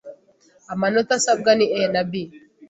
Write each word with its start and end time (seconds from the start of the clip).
amanota 0.73 1.11
asabwa, 1.19 1.51
ni 1.57 1.65
a-b 2.01 2.13